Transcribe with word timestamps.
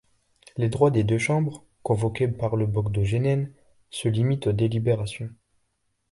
Les 0.57 0.67
droits 0.67 0.89
des 0.89 1.03
deux 1.03 1.19
chambres, 1.19 1.63
convoquées 1.83 2.27
par 2.27 2.55
le 2.55 2.65
Bogdo 2.65 3.03
Gegen, 3.03 3.51
se 3.91 4.09
limitent 4.09 4.47
aux 4.47 4.51
délibérations. 4.51 5.29